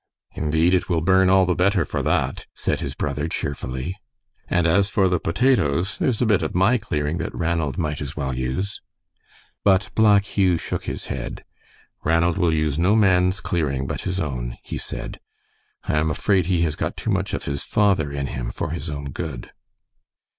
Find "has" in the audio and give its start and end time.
16.63-16.75